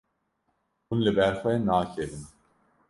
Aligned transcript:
Hûn 0.87 0.99
li 1.05 1.11
ber 1.17 1.33
xwe 1.41 1.53
nakevin. 1.65 2.23